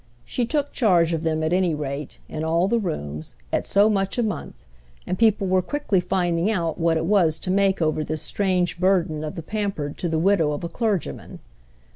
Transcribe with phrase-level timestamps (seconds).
[0.25, 4.17] She took charge of them, at any rate, in all the rooms, at so much
[4.17, 4.55] a month,
[5.05, 9.23] and people were quickly finding out what it was to make over this strange burden
[9.23, 11.37] of the pampered to the widow of a clergyman.